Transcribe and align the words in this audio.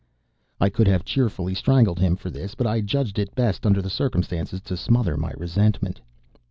I 0.59 0.69
could 0.71 0.87
have 0.87 1.05
cheerfully 1.05 1.53
strangled 1.53 1.99
him 1.99 2.15
for 2.15 2.31
this; 2.31 2.55
but 2.55 2.65
judged 2.87 3.19
it 3.19 3.35
best 3.35 3.67
under 3.67 3.83
the 3.83 3.89
circumstances 3.91 4.59
to 4.61 4.75
smother 4.75 5.15
my 5.15 5.29
resentment. 5.37 6.01